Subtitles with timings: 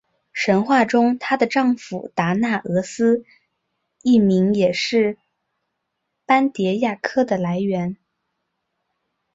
[0.33, 3.23] 神话中她的丈夫达那俄斯
[4.01, 5.19] 一名也是
[6.25, 7.97] 斑蝶亚科的来源。